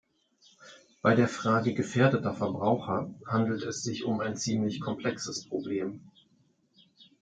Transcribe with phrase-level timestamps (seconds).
[1.03, 6.01] Bei der Frage gefährdeter Verbraucher handelt es sich um ein ziemlich komplexes Problem.